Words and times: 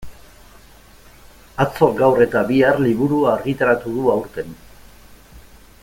Atzo, 1.65 1.89
gaur 1.99 2.23
eta 2.27 2.41
bihar 2.49 2.81
liburua 2.87 3.31
argitaratu 3.35 3.95
du 3.99 4.11
aurten. 4.15 4.59